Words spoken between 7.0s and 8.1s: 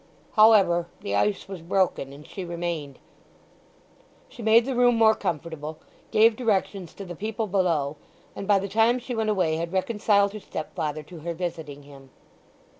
the people below,